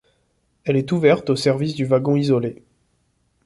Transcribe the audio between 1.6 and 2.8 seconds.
du wagon isolé.